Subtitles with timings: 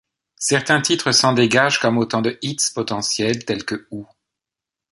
[0.39, 4.07] Certains titres s’en dégagent comme autant de hits potentiels tels que' ou'.